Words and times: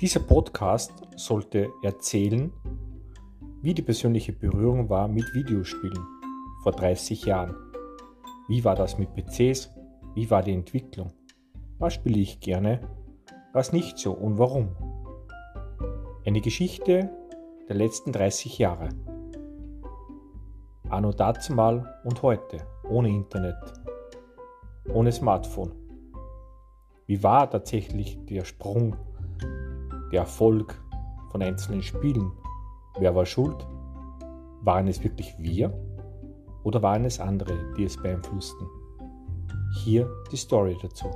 Dieser 0.00 0.20
Podcast 0.20 0.94
sollte 1.16 1.74
erzählen, 1.82 2.50
wie 3.60 3.74
die 3.74 3.82
persönliche 3.82 4.32
Berührung 4.32 4.88
war 4.88 5.06
mit 5.08 5.34
Videospielen 5.34 6.06
vor 6.62 6.72
30 6.72 7.26
Jahren. 7.26 7.54
Wie 8.48 8.64
war 8.64 8.74
das 8.74 8.96
mit 8.96 9.10
PCs? 9.14 9.68
Wie 10.14 10.30
war 10.30 10.42
die 10.42 10.54
Entwicklung? 10.54 11.12
Was 11.78 11.92
spiele 11.92 12.18
ich 12.18 12.40
gerne? 12.40 12.80
Was 13.52 13.74
nicht 13.74 13.98
so 13.98 14.12
und 14.12 14.38
warum? 14.38 14.74
Eine 16.24 16.40
Geschichte 16.40 17.10
der 17.68 17.76
letzten 17.76 18.12
30 18.12 18.56
Jahre. 18.56 18.88
Anno 20.88 21.12
dazumal 21.12 22.00
und 22.04 22.22
heute, 22.22 22.66
ohne 22.88 23.10
Internet, 23.10 23.74
ohne 24.94 25.12
Smartphone. 25.12 25.72
Wie 27.06 27.22
war 27.22 27.50
tatsächlich 27.50 28.18
der 28.24 28.46
Sprung 28.46 28.96
der 30.12 30.20
Erfolg 30.20 30.80
von 31.30 31.42
einzelnen 31.42 31.82
Spielen. 31.82 32.32
Wer 32.98 33.14
war 33.14 33.26
schuld? 33.26 33.66
Waren 34.62 34.88
es 34.88 35.02
wirklich 35.02 35.34
wir 35.38 35.72
oder 36.64 36.82
waren 36.82 37.04
es 37.04 37.20
andere, 37.20 37.72
die 37.76 37.84
es 37.84 37.96
beeinflussten? 37.96 38.66
Hier 39.82 40.10
die 40.30 40.36
Story 40.36 40.76
dazu. 40.82 41.08